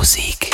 Musik. 0.00 0.50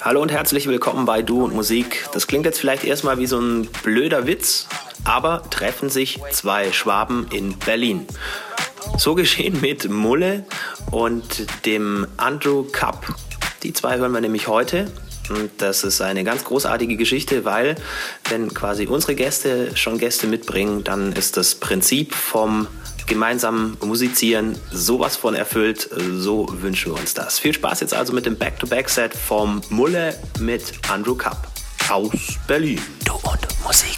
Hallo 0.00 0.22
und 0.22 0.30
herzlich 0.30 0.68
willkommen 0.68 1.06
bei 1.06 1.22
Du 1.22 1.42
und 1.42 1.56
Musik. 1.56 2.08
Das 2.12 2.28
klingt 2.28 2.44
jetzt 2.44 2.60
vielleicht 2.60 2.84
erstmal 2.84 3.18
wie 3.18 3.26
so 3.26 3.40
ein 3.40 3.66
blöder 3.82 4.28
Witz, 4.28 4.68
aber 5.02 5.42
treffen 5.50 5.90
sich 5.90 6.20
zwei 6.30 6.70
Schwaben 6.70 7.26
in 7.32 7.58
Berlin. 7.58 8.06
So 8.96 9.16
geschehen 9.16 9.60
mit 9.60 9.90
Mulle 9.90 10.46
und 10.92 11.48
dem 11.66 12.06
Andrew 12.16 12.62
Cup. 12.70 13.12
Die 13.64 13.72
zwei 13.72 13.98
hören 13.98 14.12
wir 14.12 14.20
nämlich 14.20 14.46
heute. 14.46 14.88
Und 15.30 15.50
das 15.58 15.82
ist 15.82 16.00
eine 16.00 16.22
ganz 16.22 16.44
großartige 16.44 16.96
Geschichte, 16.96 17.44
weil 17.44 17.74
wenn 18.28 18.54
quasi 18.54 18.86
unsere 18.86 19.16
Gäste 19.16 19.76
schon 19.76 19.98
Gäste 19.98 20.28
mitbringen, 20.28 20.84
dann 20.84 21.10
ist 21.12 21.36
das 21.36 21.56
Prinzip 21.56 22.14
vom 22.14 22.68
gemeinsamen 23.08 23.76
Musizieren 23.84 24.56
sowas 24.70 25.16
von 25.16 25.34
erfüllt. 25.34 25.88
So 26.18 26.46
wünschen 26.50 26.92
wir 26.92 27.00
uns 27.00 27.14
das. 27.14 27.38
Viel 27.38 27.52
Spaß 27.52 27.80
jetzt 27.80 27.94
also 27.94 28.12
mit 28.12 28.26
dem 28.26 28.36
Back-to-Back-Set 28.36 29.14
vom 29.14 29.60
Mulle 29.70 30.14
mit 30.38 30.72
Andrew 30.88 31.14
Cup 31.14 31.48
aus 31.88 32.12
Berlin. 32.46 32.80
Du 33.04 33.14
und 33.14 33.46
Musik. 33.64 33.97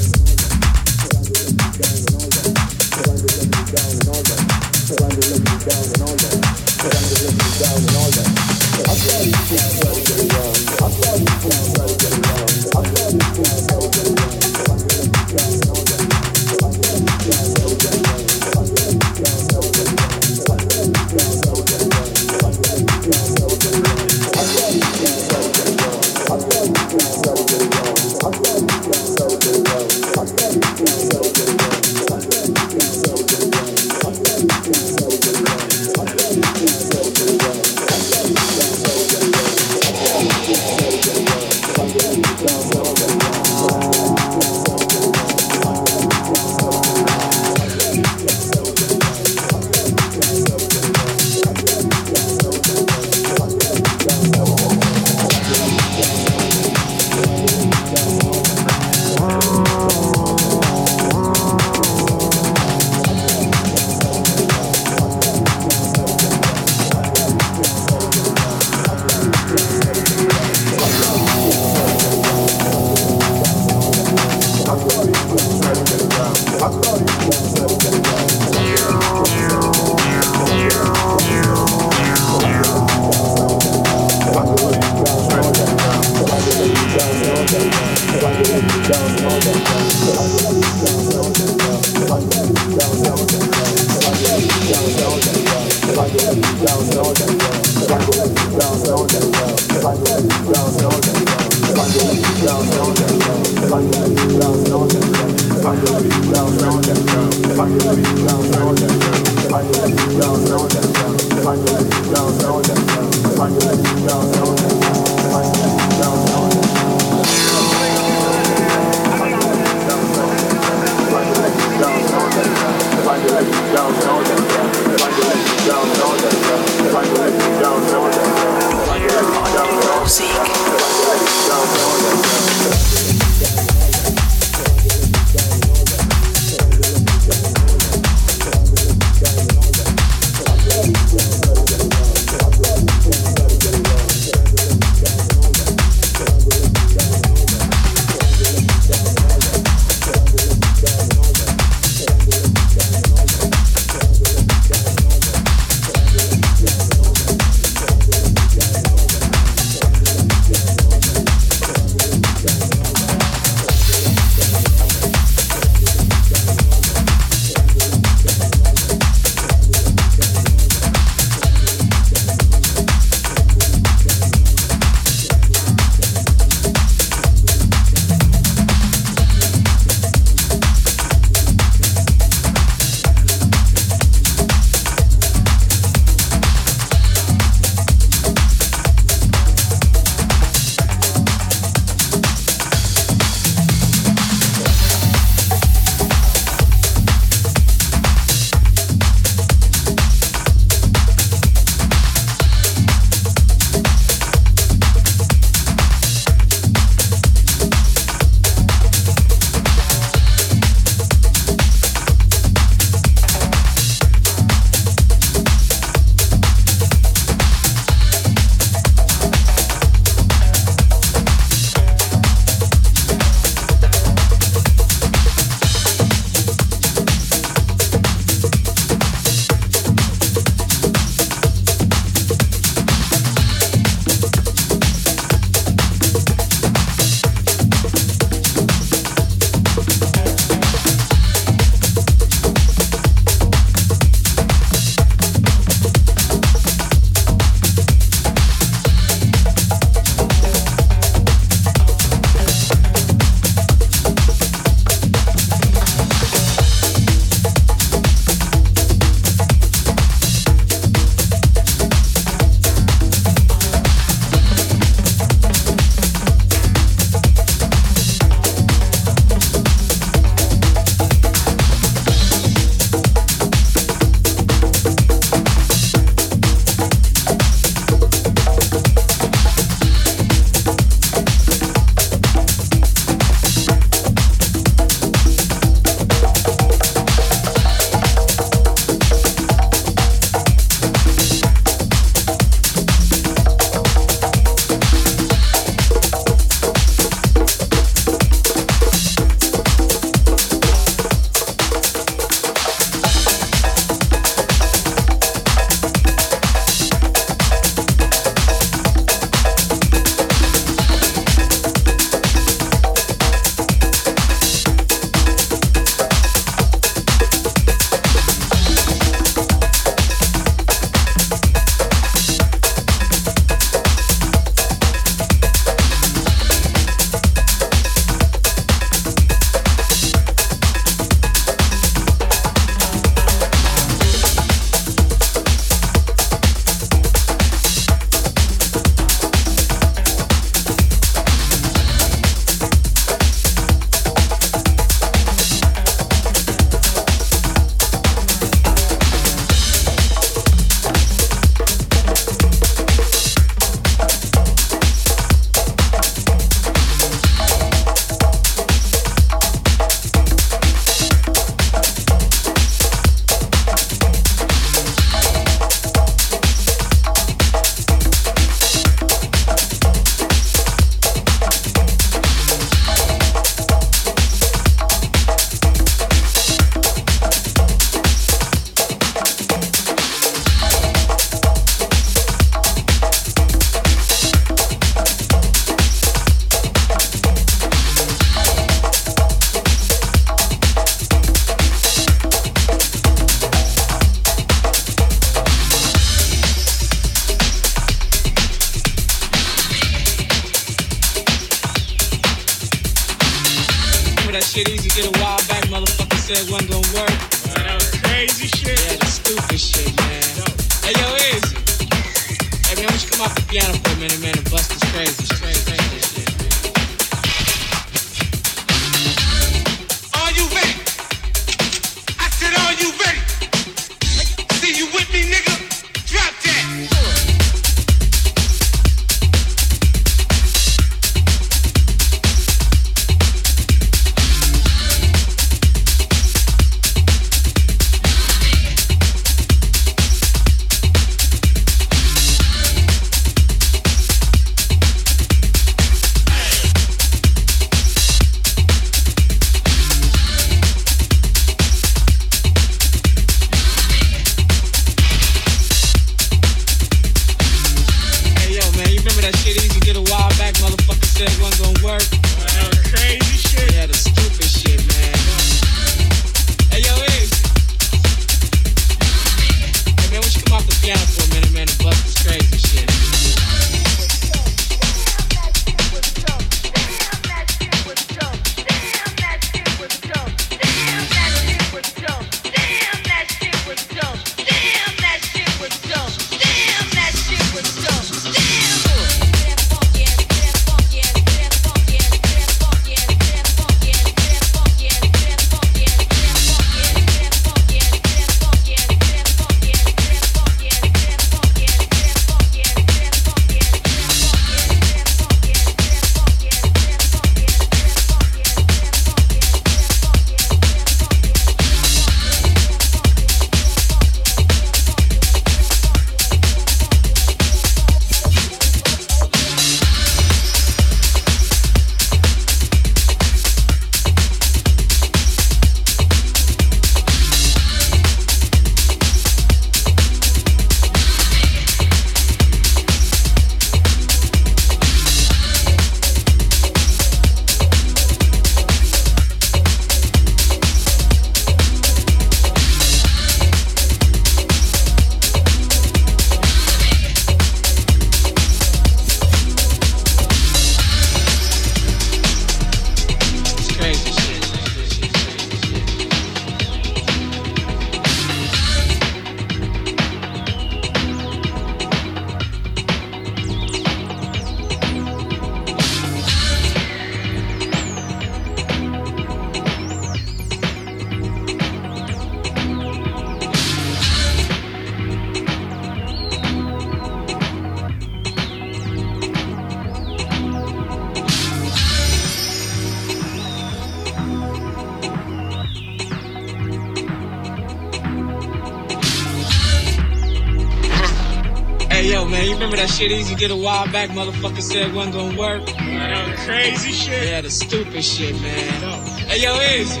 you 593.40 593.48
a 593.48 593.56
while 593.56 593.90
back, 593.90 594.10
motherfucker 594.10 594.62
said 594.62 594.88
it 594.88 594.94
wasn't 594.94 595.14
gonna 595.14 595.38
work. 595.38 595.64
Man, 595.78 596.36
crazy 596.38 596.92
shit. 596.92 597.28
Yeah, 597.28 597.40
the 597.40 597.50
stupid 597.50 598.04
shit, 598.04 598.34
man. 598.40 598.80
No. 598.80 598.90
Hey, 599.26 599.42
yo, 599.42 599.58
Izzy. 599.60 600.00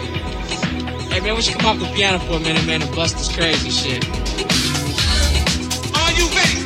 Hey, 1.10 1.20
man, 1.20 1.34
would 1.34 1.46
you 1.46 1.54
come 1.54 1.66
off 1.66 1.78
the 1.78 1.92
piano 1.94 2.18
for 2.18 2.34
a 2.34 2.40
minute, 2.40 2.64
man, 2.66 2.82
and 2.82 2.94
bust 2.94 3.16
this 3.16 3.34
crazy 3.34 3.70
shit? 3.70 4.04
Are 5.96 6.12
you 6.12 6.28
ready? 6.36 6.63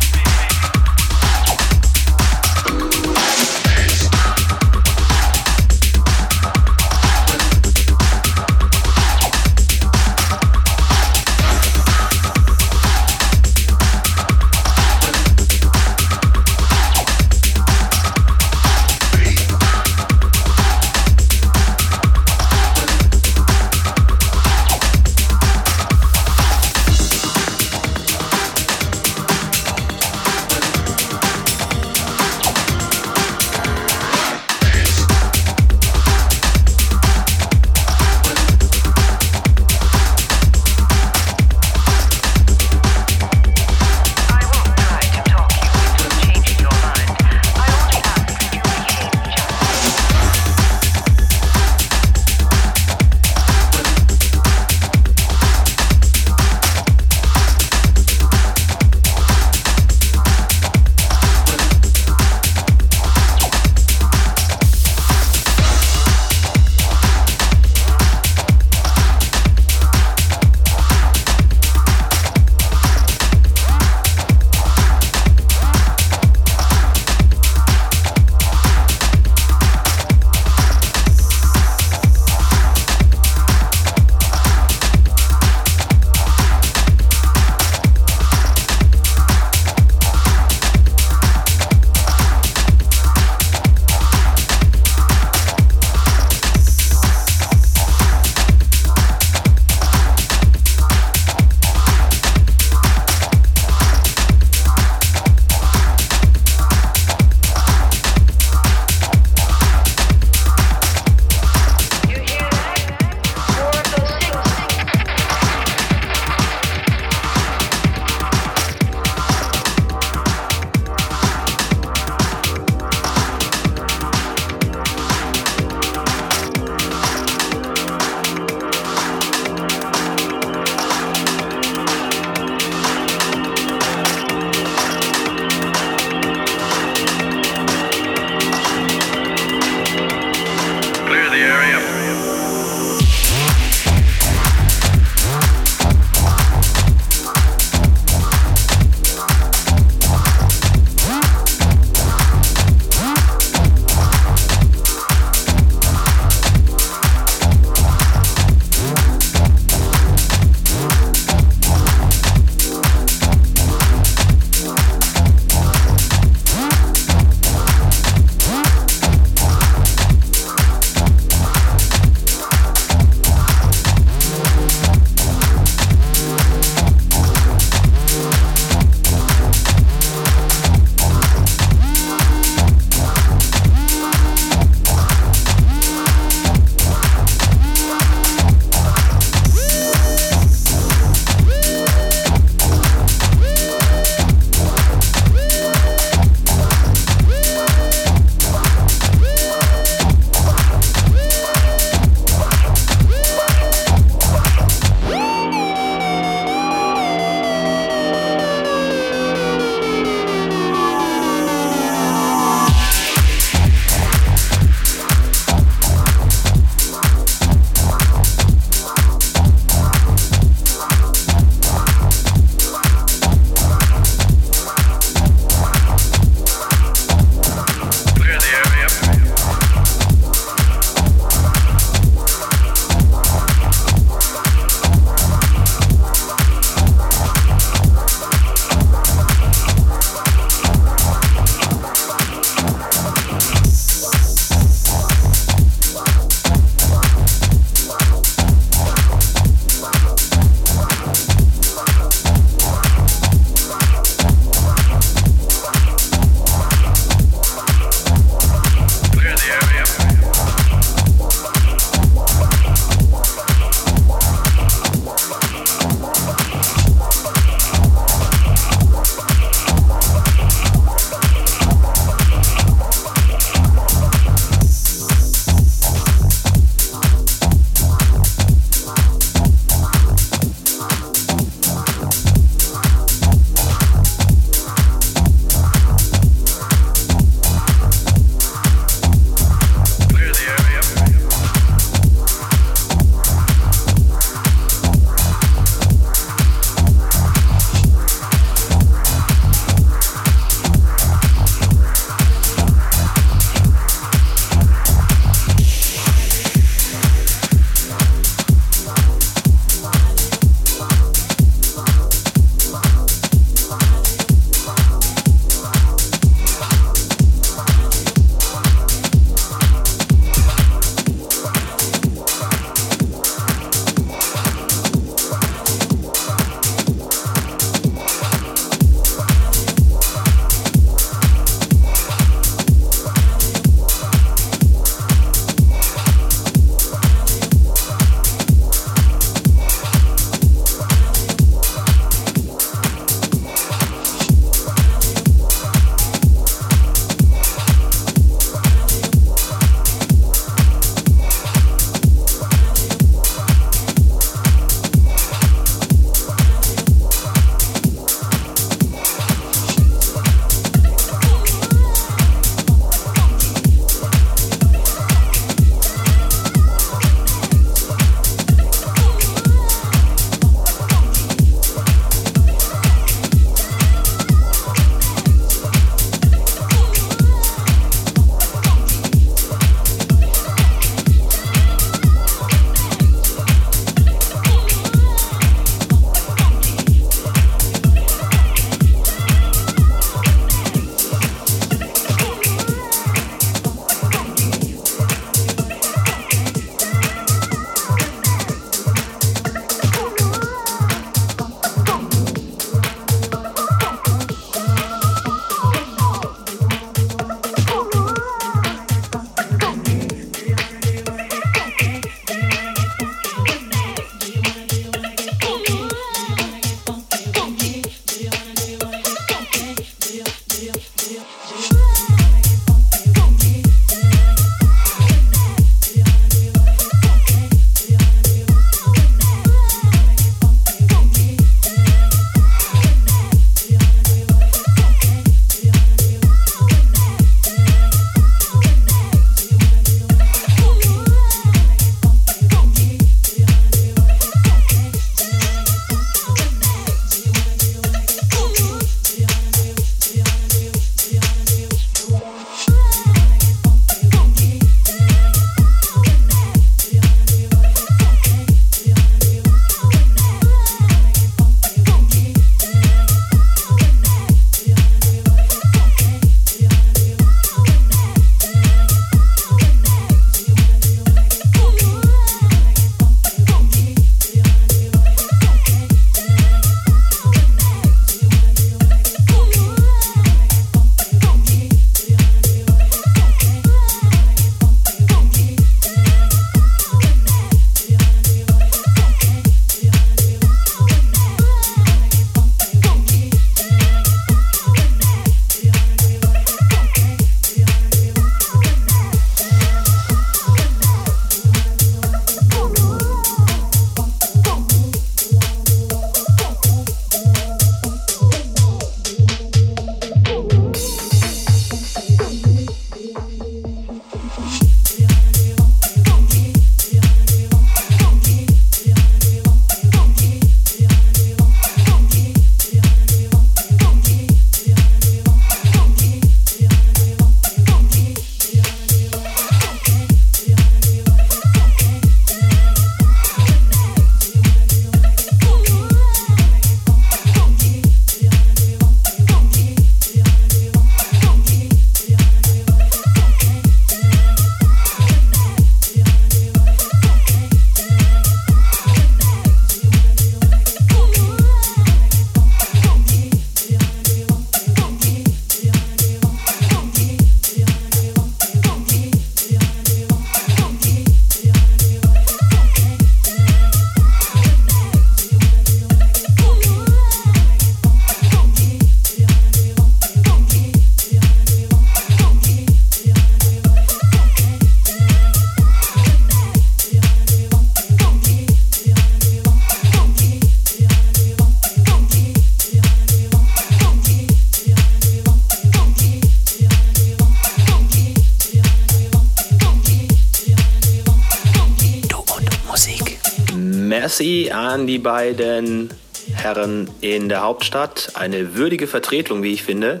Merci 594.12 594.50
an 594.50 594.86
die 594.86 594.98
beiden 594.98 595.88
Herren 596.34 596.90
in 597.00 597.30
der 597.30 597.42
Hauptstadt. 597.42 598.10
Eine 598.12 598.54
würdige 598.54 598.86
Vertretung, 598.86 599.42
wie 599.42 599.54
ich 599.54 599.62
finde. 599.62 600.00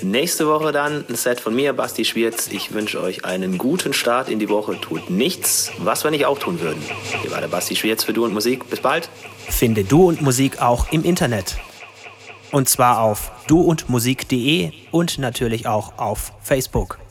Nächste 0.00 0.46
Woche 0.46 0.72
dann 0.72 1.04
ein 1.06 1.16
Set 1.16 1.38
von 1.38 1.54
mir, 1.54 1.74
Basti 1.74 2.06
Schwierz. 2.06 2.48
Ich 2.50 2.72
wünsche 2.72 3.02
euch 3.02 3.26
einen 3.26 3.58
guten 3.58 3.92
Start 3.92 4.30
in 4.30 4.38
die 4.38 4.48
Woche. 4.48 4.80
Tut 4.80 5.10
nichts, 5.10 5.70
was 5.76 6.02
wir 6.02 6.10
nicht 6.10 6.24
auch 6.24 6.38
tun 6.38 6.62
würden. 6.62 6.82
Hier 7.20 7.30
war 7.30 7.42
der 7.42 7.48
Basti 7.48 7.76
Schwierz 7.76 8.04
für 8.04 8.14
Du 8.14 8.24
und 8.24 8.32
Musik. 8.32 8.70
Bis 8.70 8.80
bald. 8.80 9.10
Finde 9.50 9.84
Du 9.84 10.08
und 10.08 10.22
Musik 10.22 10.62
auch 10.62 10.90
im 10.90 11.04
Internet. 11.04 11.58
Und 12.52 12.70
zwar 12.70 13.02
auf 13.02 13.32
duundmusik.de 13.48 14.70
und 14.92 15.18
natürlich 15.18 15.66
auch 15.66 15.98
auf 15.98 16.32
Facebook. 16.40 17.01